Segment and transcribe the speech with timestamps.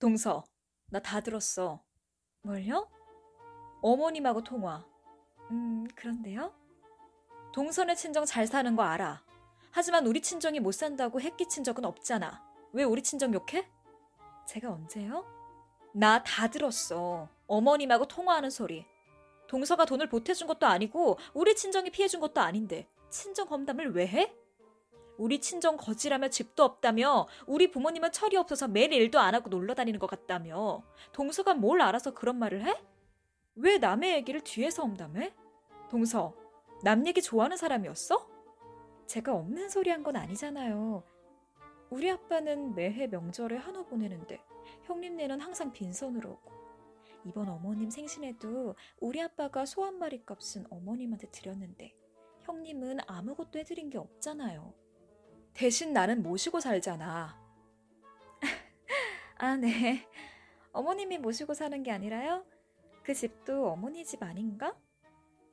[0.00, 0.44] 동서,
[0.90, 1.82] 나 다 들었어.
[2.42, 2.88] 뭘요?
[3.82, 4.84] 어머님하고 통화.
[5.50, 6.52] 음, 그런데요?
[7.52, 9.22] 동선의 친정 잘 사는 거 알아.
[9.72, 12.42] 하지만 우리 친정이 못 산다고 해 끼친 적은 없잖아.
[12.72, 13.68] 왜 우리 친정 욕해?
[14.48, 15.24] 제가 언제요?
[15.94, 17.28] 나 다 들었어.
[17.46, 18.86] 어머님하고 통화하는 소리.
[19.48, 24.34] 동서가 돈을 보태준 것도 아니고 우리 친정이 피해준 것도 아닌데 친정 험담을 왜 해?
[25.20, 30.00] 우리 친정 거지라며 집도 없다며 우리 부모님은 철이 없어서 매일 일도 안 하고 놀러 다니는
[30.00, 32.74] 것 같다며 동서가 뭘 알아서 그런 말을 해?
[33.54, 35.34] 왜 남의 얘기를 뒤에서 험담해?
[35.90, 36.34] 동서,
[36.82, 38.30] 남 얘기 좋아하는 사람이었어?
[39.06, 41.02] 제가 없는 소리 한 건 아니잖아요.
[41.90, 44.40] 우리 아빠는 매해 명절에 한우 보내는데
[44.84, 46.50] 형님네는 항상 빈손으로 오고
[47.26, 51.92] 이번 어머님 생신에도 우리 아빠가 소 한 마리 값은 어머님한테 드렸는데
[52.44, 54.72] 형님은 아무것도 해드린 게 없잖아요.
[55.60, 57.38] 대신 나는 모시고 살잖아.
[59.36, 60.08] 아, 네.
[60.72, 62.46] 어머님이 모시고 사는 게 아니라요?
[63.02, 64.74] 그 집도 어머니 집 아닌가?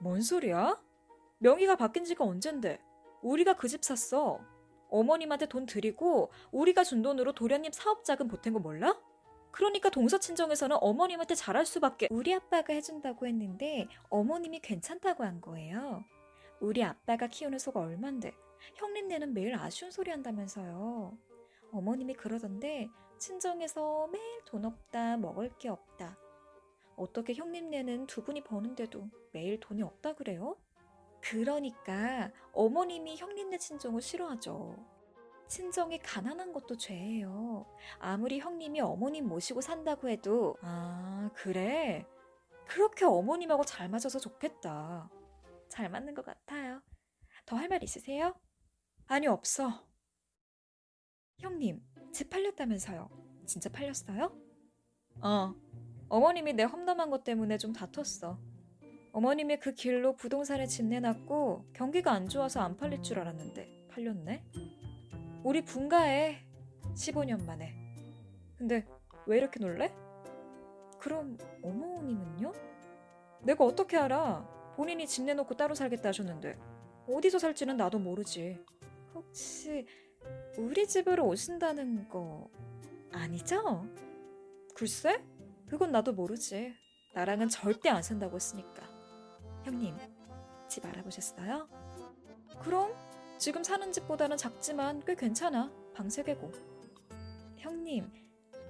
[0.00, 0.82] 뭔 소리야?
[1.38, 2.80] 명의가 바뀐 지가 언젠데.
[3.22, 4.40] 우리가 그 집 샀어.
[4.88, 9.00] 어머님한테 돈 드리고 우리가 준 돈으로 도련님 사업 자금 보탠 거 몰라?
[9.52, 12.08] 그러니까 동서 친정에서는 어머님한테 잘할 수밖에.
[12.10, 16.04] 우리 아빠가 해준다고 했는데 어머님이 괜찮다고 한 거예요.
[16.58, 18.34] 우리 아빠가 키우는 소가 얼만데
[18.74, 21.16] 형님네는 매일 아쉬운 소리 한다면서요.
[21.72, 26.18] 어머님이 그러던데 친정에서 매일 돈 없다 먹을 게 없다.
[26.96, 30.56] 어떻게 형님네는 두 분이 버는데도 매일 돈이 없다 그래요?
[31.20, 34.76] 그러니까 어머님이 형님네 친정을 싫어하죠.
[35.48, 37.66] 친정이 가난한 것도 죄예요.
[37.98, 42.06] 아무리 형님이 어머님 모시고 산다고 해도 아 그래?
[42.66, 45.10] 그렇게 어머님하고 잘 맞아서 좋겠다.
[45.68, 46.80] 잘 맞는 것 같아요.
[47.46, 48.34] 더 할 말 있으세요?
[49.12, 49.70] 아니 없어.
[51.36, 51.82] 형님
[52.12, 53.10] 집 팔렸다면서요.
[53.44, 54.34] 진짜 팔렸어요?
[55.20, 55.54] 어.
[56.08, 58.38] 어머님이 내 험담한 것 때문에 좀 다퉜어.
[59.12, 64.46] 어머님이 그 길로 부동산에 집 내놨고 경기가 안 좋아서 안 팔릴 줄 알았는데 팔렸네.
[65.44, 66.38] 우리 분가해
[66.94, 67.74] 15년 만에.
[68.56, 68.86] 근데
[69.26, 69.94] 왜 이렇게 놀래?
[70.98, 72.50] 그럼 어머님은요?
[73.42, 74.72] 내가 어떻게 알아?
[74.74, 76.58] 본인이 집 내놓고 따로 살겠다 하셨는데
[77.06, 78.58] 어디서 살지는 나도 모르지.
[79.32, 79.86] 혹시
[80.58, 82.50] 우리 집으로 오신다는 거
[83.10, 83.86] 아니죠?
[84.74, 85.24] 글쎄?
[85.70, 86.74] 그건 나도 모르지.
[87.14, 88.82] 나랑은 절대 안 산다고 했으니까.
[89.64, 89.96] 형님,
[90.68, 91.66] 집 알아보셨어요?
[92.60, 92.92] 그럼
[93.38, 95.72] 지금 사는 집보다는 작지만 꽤 괜찮아.
[95.94, 96.52] 방 세 개고.
[97.56, 98.12] 형님,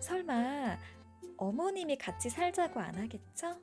[0.00, 0.76] 설마
[1.36, 3.60] 어머님이 같이 살자고 안 하겠죠?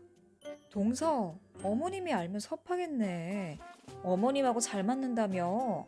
[0.69, 3.59] 동서, 어머님이 알면 섭하겠네.
[4.01, 5.85] 어머님하고 잘 맞는다며.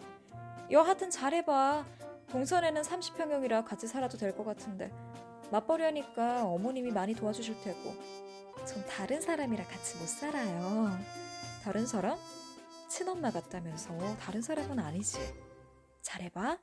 [0.71, 1.85] 여하튼 잘해봐.
[2.29, 4.91] 동선에는 30평형이라 같이 살아도 될 것 같은데.
[5.51, 7.95] 맞벌이 하니까 어머님이 많이 도와주실 테고.
[8.65, 10.89] 전 다른 사람이랑 같이 못 살아요.
[11.63, 12.17] 다른 사람?
[12.89, 15.19] 친엄마 같다면서 다른 사람은 아니지.
[16.01, 16.59] 잘해봐.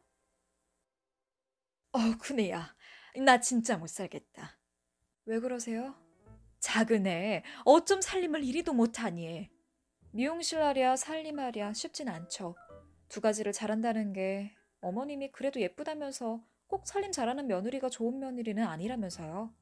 [1.93, 2.75] 어, 그네야.
[3.25, 4.59] 나 진짜 못 살겠다.
[5.27, 5.95] 왜 그러세요?
[6.61, 9.51] 작은 애, 어쩜 살림을 이리도 못하니.
[10.13, 12.55] 미용실 하랴 살림 하랴 쉽진 않죠.
[13.15, 19.55] 두 가지를 잘한다는 게 어머님이 그래도 예쁘다면서 꼭 살림 잘하는 며느리가 좋은 며느리는 아니라면서요.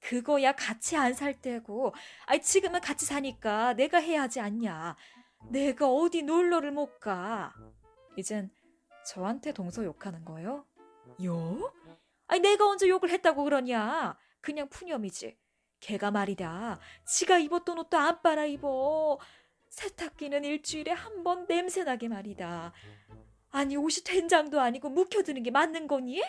[0.00, 1.94] 그거야 같이 안 살 때고,
[2.26, 4.96] 아이 지금은 같이 사니까 내가 해야 하지 않냐.
[5.50, 7.54] 내가 어디 놀러를 못 가.
[8.18, 8.50] 이젠
[9.06, 10.66] 저한테 동서 욕하는 거예요?
[11.22, 11.72] 욕?
[12.26, 14.18] 아니 내가 언제 욕을 했다고 그러냐?
[14.42, 15.38] 그냥 푸념이지.
[15.80, 16.78] 걔가 말이다.
[17.06, 19.18] 지가 입었던 옷도 안 빨아 입어.
[19.70, 22.72] 세탁기는 일주일에 한 번 냄새나게 말이다.
[23.50, 26.22] 아니 옷이 된장도 아니고 묵혀드는 게 맞는 거니?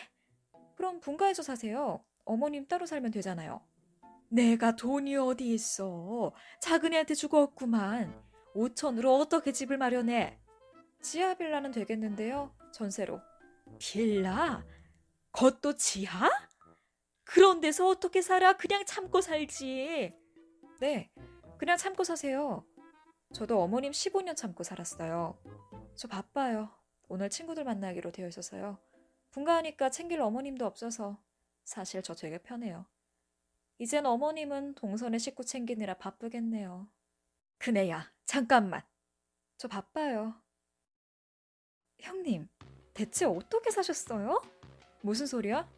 [0.76, 2.04] 그럼 분가해서 사세요.
[2.26, 3.62] 어머님 따로 살면 되잖아요.
[4.30, 6.34] 내가 돈이 어디 있어.
[6.62, 8.14] 작은 애한테 죽었구만.
[8.56, 10.38] 5천으로 어떻게 집을 마련해?
[11.02, 12.54] 지하 빌라는 되겠는데요.
[12.74, 13.22] 전세로.
[13.80, 14.66] 빌라?
[15.32, 16.30] 그것도 지하?
[17.24, 18.54] 그런 데서 어떻게 살아?
[18.58, 20.14] 그냥 참고 살지.
[20.82, 21.12] 네,
[21.58, 22.66] 그냥 참고 사세요.
[23.34, 25.38] 저도 어머님 15년 참고 살았어요.
[25.96, 26.70] 저 바빠요.
[27.08, 28.78] 오늘 친구들 만나기로 되어 있어서요.
[29.32, 31.18] 분가하니까 챙길 어머님도 없어서
[31.64, 32.86] 사실 저 되게 편해요.
[33.78, 36.88] 이젠 어머님은 동선의 식구 챙기느라 바쁘겠네요.
[37.58, 38.84] 그네야, 잠깐만.
[39.58, 40.36] 저 바빠요.
[42.00, 42.50] 형님,
[42.94, 44.42] 대체 어떻게 사셨어요?
[45.02, 45.70] 무슨 소리야?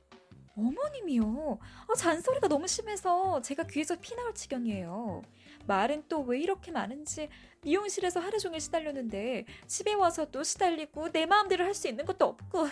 [0.55, 1.59] 어머님이요.
[1.89, 5.21] 아, 잔소리가 너무 심해서 제가 귀에서 피 나올 지경이에요.
[5.65, 7.29] 말은 또 왜 이렇게 많은지
[7.63, 12.67] 미용실에서 하루 종일 시달렸는데 집에 와서도 시달리고 내 마음대로 할 수 있는 것도 없고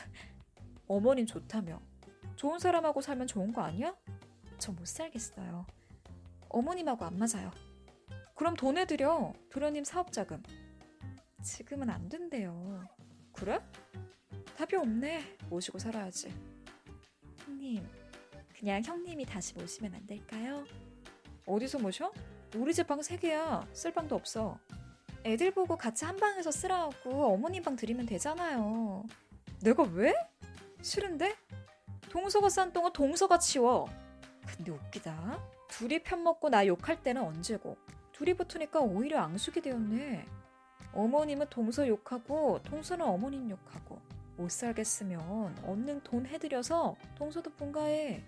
[0.87, 1.81] 어머님 좋다며
[2.35, 3.95] 좋은 사람하고 살면 좋은 거 아니야?
[4.57, 5.65] 저 못 살겠어요.
[6.49, 7.51] 어머님하고 안 맞아요.
[8.35, 9.33] 그럼 돈 해드려.
[9.49, 10.41] 도련님 사업자금.
[11.43, 12.83] 지금은 안 된대요.
[13.33, 13.59] 그래?
[14.57, 15.37] 답이 없네.
[15.49, 16.33] 모시고 살아야지.
[17.71, 17.87] 형님,
[18.57, 20.65] 그냥 형님이 다시 모시면 안 될까요?
[21.45, 22.11] 어디서 모셔?
[22.55, 23.65] 우리 집방 3개야.
[23.73, 24.59] 쓸 방도 없어.
[25.23, 29.05] 애들 보고 같이 한 방에서 쓰라고 어머님 방 드리면 되잖아요.
[29.61, 30.13] 내가 왜?
[30.81, 31.35] 싫은데?
[32.09, 33.87] 동서가 싼 똥은 동서가 치워.
[34.45, 35.39] 근데 웃기다.
[35.69, 37.77] 둘이 편먹고 나 욕할 때는 언제고.
[38.11, 40.25] 둘이 붙으니까 오히려 앙숙이 되었네.
[40.93, 44.01] 어머님은 동서 욕하고 동서는 어머님 욕하고.
[44.37, 48.23] 못 살겠으면 얻는 돈 해드려서 동서도 분가해.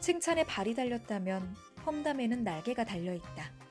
[0.00, 1.54] 칭찬에 발이 달렸다면
[1.84, 3.65] 험담에는 날개가 달려있다.